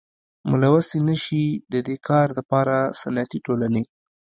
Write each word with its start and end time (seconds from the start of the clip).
ملوثي 0.49 0.99
نشي 1.07 1.45
ددي 1.71 1.95
کار 2.07 2.27
دپاره 2.39 2.75
صنعتي 3.01 3.39
ټولني. 3.45 3.83